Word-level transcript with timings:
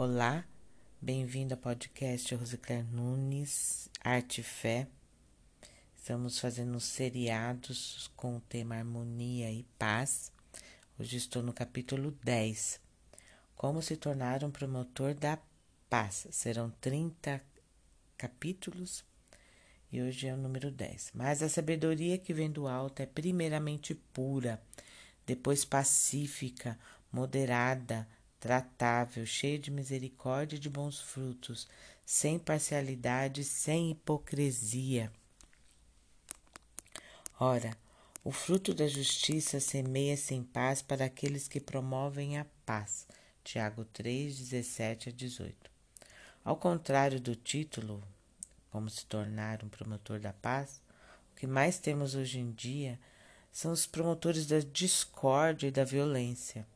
Olá, 0.00 0.44
bem-vindo 1.02 1.54
ao 1.54 1.60
podcast 1.60 2.32
Rosicler 2.32 2.84
Nunes, 2.84 3.90
Arte 4.00 4.42
e 4.42 4.44
Fé. 4.44 4.86
Estamos 5.96 6.38
fazendo 6.38 6.78
seriados 6.78 8.08
com 8.14 8.36
o 8.36 8.40
tema 8.40 8.76
Harmonia 8.76 9.50
e 9.50 9.64
Paz. 9.76 10.30
Hoje 10.96 11.16
estou 11.16 11.42
no 11.42 11.52
capítulo 11.52 12.12
10. 12.22 12.80
Como 13.56 13.82
se 13.82 13.96
tornar 13.96 14.44
um 14.44 14.52
promotor 14.52 15.14
da 15.14 15.36
paz. 15.90 16.28
Serão 16.30 16.70
30 16.80 17.42
capítulos 18.16 19.04
e 19.90 20.00
hoje 20.00 20.28
é 20.28 20.32
o 20.32 20.36
número 20.36 20.70
10. 20.70 21.10
Mas 21.12 21.42
a 21.42 21.48
sabedoria 21.48 22.18
que 22.18 22.32
vem 22.32 22.52
do 22.52 22.68
alto 22.68 23.02
é 23.02 23.06
primeiramente 23.06 23.96
pura, 23.96 24.62
depois 25.26 25.64
pacífica, 25.64 26.78
moderada, 27.10 28.06
tratável, 28.38 29.26
cheio 29.26 29.58
de 29.58 29.70
misericórdia 29.70 30.56
e 30.56 30.60
de 30.60 30.70
bons 30.70 31.00
frutos, 31.00 31.68
sem 32.04 32.38
parcialidade, 32.38 33.44
sem 33.44 33.90
hipocrisia. 33.90 35.12
Ora, 37.38 37.76
o 38.24 38.30
fruto 38.30 38.74
da 38.74 38.86
justiça 38.86 39.60
semeia-se 39.60 40.34
em 40.34 40.42
paz 40.42 40.82
para 40.82 41.04
aqueles 41.04 41.48
que 41.48 41.60
promovem 41.60 42.38
a 42.38 42.46
paz. 42.64 43.06
Tiago 43.44 43.84
3, 43.84 44.36
17 44.38 45.08
a 45.08 45.12
18. 45.12 45.70
Ao 46.44 46.56
contrário 46.56 47.20
do 47.20 47.34
título, 47.34 48.02
Como 48.70 48.90
se 48.90 49.06
tornar 49.06 49.64
um 49.64 49.68
promotor 49.68 50.20
da 50.20 50.32
paz, 50.32 50.82
o 51.32 51.36
que 51.36 51.46
mais 51.46 51.78
temos 51.78 52.14
hoje 52.14 52.38
em 52.38 52.52
dia 52.52 52.98
são 53.50 53.72
os 53.72 53.86
promotores 53.86 54.46
da 54.46 54.60
discórdia 54.60 55.68
e 55.68 55.70
da 55.70 55.84
violência 55.84 56.66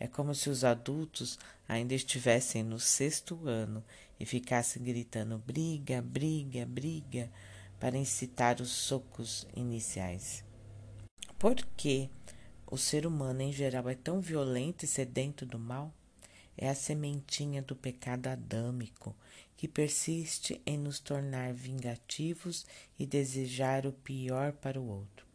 é 0.00 0.08
como 0.08 0.34
se 0.34 0.48
os 0.48 0.64
adultos 0.64 1.38
ainda 1.68 1.94
estivessem 1.94 2.62
no 2.62 2.80
sexto 2.80 3.46
ano 3.46 3.84
e 4.18 4.24
ficassem 4.24 4.82
gritando 4.82 5.36
briga, 5.36 6.00
briga, 6.00 6.64
briga 6.64 7.30
para 7.78 7.98
incitar 7.98 8.62
os 8.62 8.70
socos 8.70 9.46
iniciais. 9.54 10.42
Por 11.38 11.54
que 11.76 12.08
o 12.66 12.78
ser 12.78 13.06
humano 13.06 13.42
em 13.42 13.52
geral 13.52 13.90
é 13.90 13.94
tão 13.94 14.22
violento 14.22 14.86
e 14.86 14.88
sedento 14.88 15.44
do 15.44 15.58
mal? 15.58 15.92
É 16.56 16.68
a 16.68 16.74
sementinha 16.74 17.62
do 17.62 17.76
pecado 17.76 18.26
adâmico 18.28 19.14
que 19.56 19.68
persiste 19.68 20.60
em 20.64 20.78
nos 20.78 20.98
tornar 20.98 21.52
vingativos 21.52 22.64
e 22.98 23.06
desejar 23.06 23.86
o 23.86 23.92
pior 23.92 24.52
para 24.52 24.80
o 24.80 24.86
outro 24.86 25.29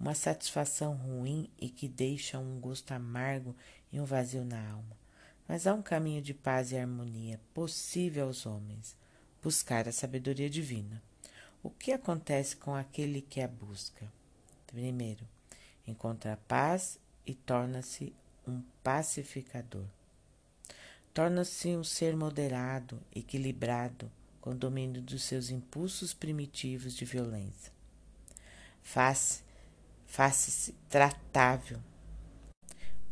uma 0.00 0.14
satisfação 0.14 0.94
ruim 0.94 1.50
e 1.60 1.68
que 1.68 1.86
deixa 1.86 2.38
um 2.38 2.58
gosto 2.58 2.92
amargo 2.92 3.54
e 3.92 4.00
um 4.00 4.04
vazio 4.06 4.44
na 4.46 4.70
alma. 4.70 4.98
Mas 5.46 5.66
há 5.66 5.74
um 5.74 5.82
caminho 5.82 6.22
de 6.22 6.32
paz 6.32 6.72
e 6.72 6.78
harmonia 6.78 7.38
possível 7.52 8.26
aos 8.26 8.46
homens: 8.46 8.96
buscar 9.42 9.86
a 9.86 9.92
sabedoria 9.92 10.48
divina. 10.48 11.02
O 11.62 11.68
que 11.68 11.92
acontece 11.92 12.56
com 12.56 12.74
aquele 12.74 13.20
que 13.20 13.42
a 13.42 13.48
busca? 13.48 14.10
Primeiro, 14.66 15.28
encontra 15.86 16.32
a 16.32 16.36
paz 16.36 16.98
e 17.26 17.34
torna-se 17.34 18.14
um 18.48 18.62
pacificador. 18.82 19.84
Torna-se 21.12 21.76
um 21.76 21.84
ser 21.84 22.16
moderado, 22.16 22.98
equilibrado, 23.14 24.10
com 24.40 24.56
domínio 24.56 25.02
dos 25.02 25.24
seus 25.24 25.50
impulsos 25.50 26.14
primitivos 26.14 26.94
de 26.94 27.04
violência. 27.04 27.72
Faz 28.82 29.42
Faça-se 30.10 30.72
tratável. 30.88 31.78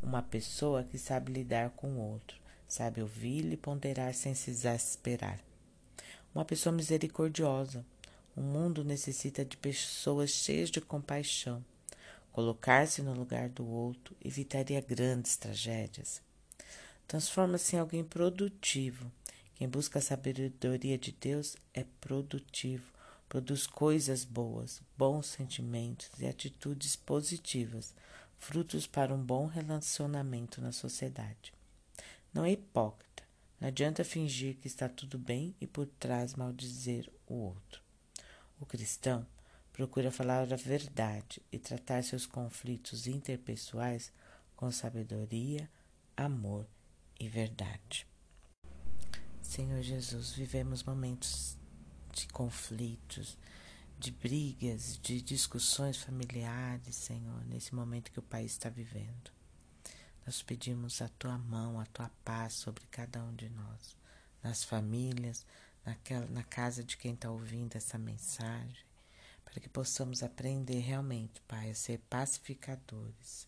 Uma 0.03 0.21
pessoa 0.21 0.83
que 0.83 0.99
sabe 0.99 1.33
lidar 1.33 1.71
com 1.71 1.93
o 1.93 2.01
outro, 2.01 2.37
sabe 2.67 3.01
ouvir 3.01 3.53
e 3.53 3.57
ponderar 3.57 4.13
sem 4.13 4.35
se 4.35 4.51
exasperar. 4.51 5.39
Uma 6.35 6.45
pessoa 6.45 6.73
misericordiosa. 6.75 7.87
O 8.35 8.41
mundo 8.41 8.83
necessita 8.83 9.45
de 9.45 9.57
pessoas 9.57 10.31
cheias 10.31 10.73
de 10.73 10.81
compaixão. 10.81 11.65
Colocar-se 12.33 13.01
no 13.01 13.15
lugar 13.15 13.49
do 13.49 13.65
outro 13.65 14.17
evitaria 14.21 14.81
grandes 14.81 15.37
tragédias. 15.37 16.21
Transforma-se 17.07 17.77
em 17.77 17.79
alguém 17.79 18.03
produtivo. 18.03 19.09
Quem 19.55 19.69
busca 19.69 20.01
a 20.01 20.03
sabedoria 20.03 20.99
de 20.99 21.13
Deus 21.13 21.57
é 21.73 21.85
produtivo 22.01 22.98
produz 23.29 23.67
coisas 23.67 24.25
boas, 24.25 24.81
bons 24.97 25.27
sentimentos 25.27 26.11
e 26.19 26.27
atitudes 26.27 26.97
positivas, 26.97 27.95
frutos 28.39 28.87
para 28.87 29.13
um 29.13 29.23
bom 29.23 29.47
relacionamento 29.47 30.61
na 30.61 30.73
sociedade. 30.73 31.53
Não 32.33 32.45
é 32.45 32.53
hipócrita, 32.53 33.23
não 33.61 33.69
adianta 33.69 34.05
fingir 34.05 34.57
que 34.57 34.67
está 34.67 34.89
tudo 34.89 35.19
bem 35.19 35.55
e 35.61 35.67
por 35.67 35.87
trás 35.87 36.35
maldizer 36.35 37.11
o 37.27 37.35
outro. 37.35 37.83
O 38.61 38.65
cristão 38.65 39.27
procura 39.73 40.11
falar 40.11 40.53
a 40.53 40.57
verdade 40.57 41.43
e 41.53 41.59
tratar 41.59 42.03
seus 42.03 42.27
conflitos 42.27 43.07
interpessoais 43.07 44.13
com 44.57 44.71
sabedoria, 44.71 45.71
amor 46.17 46.67
e 47.21 47.29
verdade. 47.29 48.07
Senhor 49.41 49.83
Jesus, 49.83 50.33
vivemos 50.33 50.83
momentos 50.83 51.58
de 52.19 52.29
conflitos, 52.29 53.39
de 53.97 54.11
brigas, 54.11 54.99
de 55.01 55.21
discussões 55.23 55.99
familiares, 55.99 56.97
Senhor, 56.97 57.45
nesse 57.45 57.75
momento 57.75 58.11
que 58.11 58.19
o 58.19 58.23
país 58.23 58.53
está 58.53 58.69
vivendo. 58.69 59.31
Nós 60.27 60.43
pedimos 60.43 61.01
a 61.01 61.09
tua 61.09 61.39
mão, 61.39 61.79
a 61.79 61.87
tua 61.87 62.11
paz 62.25 62.55
sobre 62.55 62.85
cada 62.89 63.23
um 63.23 63.35
de 63.35 63.49
nós, 63.51 63.97
nas 64.43 64.65
famílias, 64.65 65.47
naquela, 65.85 66.27
na 66.27 66.43
casa 66.43 66.83
de 66.83 66.97
quem 66.97 67.15
está 67.15 67.31
ouvindo 67.31 67.77
essa 67.77 67.97
mensagem, 67.97 68.85
para 69.45 69.61
que 69.61 69.69
possamos 69.69 70.23
aprender 70.23 70.81
realmente, 70.81 71.41
Pai, 71.43 71.71
a 71.71 71.75
ser 71.75 71.99
pacificadores. 72.11 73.47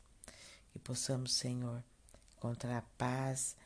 Que 0.73 0.79
possamos, 0.79 1.35
Senhor, 1.35 1.83
encontrar 2.37 2.79
a 2.79 2.83
paz 2.97 3.57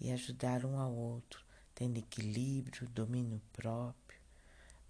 e 0.00 0.10
ajudar 0.10 0.64
um 0.64 0.78
ao 0.78 0.92
outro, 0.92 1.44
tendo 1.74 1.98
equilíbrio, 1.98 2.88
domínio 2.88 3.40
próprio 3.52 4.03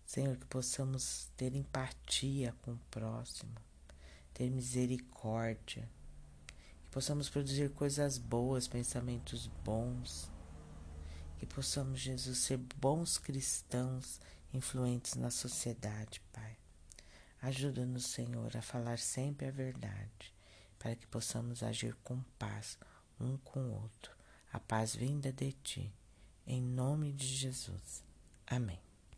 Senhor, 0.05 0.37
que 0.37 0.47
possamos 0.47 1.31
ter 1.37 1.55
empatia 1.55 2.55
com 2.63 2.73
o 2.73 2.81
próximo, 2.91 3.55
ter 4.33 4.51
misericórdia, 4.51 5.89
que 6.85 6.91
possamos 6.91 7.29
produzir 7.29 7.71
coisas 7.71 8.19
boas, 8.19 8.69
pensamentos 8.69 9.47
bons, 9.65 10.31
que 11.39 11.47
possamos, 11.47 12.01
Jesus, 12.01 12.39
ser 12.39 12.59
bons 12.77 13.19
cristãos 13.19 14.21
influentes 14.53 15.15
na 15.15 15.31
sociedade, 15.31 16.21
Pai. 16.33 16.57
Ajuda-nos, 17.43 18.07
Senhor, 18.07 18.57
a 18.57 18.63
falar 18.63 18.99
sempre 18.99 19.49
a 19.49 19.51
verdade, 19.51 20.35
para 20.79 20.95
que 20.95 21.07
possamos 21.07 21.63
agir 21.63 21.95
com 22.05 22.23
paz 22.39 22.79
um 23.21 23.37
com 23.39 23.61
o 23.61 23.83
outro. 23.83 24.13
A 24.53 24.61
paz 24.61 24.95
vinda 24.95 25.33
de 25.33 25.53
Ti. 25.53 25.93
Em 26.47 26.61
nome 26.61 27.13
de 27.13 27.27
Jesus. 27.27 28.03
Amém. 28.47 28.84